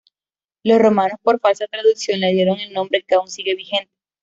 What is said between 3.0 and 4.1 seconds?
que aún sigue vigente.